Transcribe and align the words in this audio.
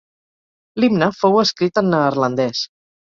L'himne 0.83 1.09
fou 1.17 1.37
escrit 1.41 1.77
en 1.83 1.91
neerlandès. 1.97 2.63